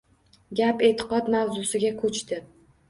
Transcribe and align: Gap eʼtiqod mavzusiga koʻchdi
Gap 0.59 0.81
eʼtiqod 0.87 1.31
mavzusiga 1.37 1.95
koʻchdi 2.03 2.43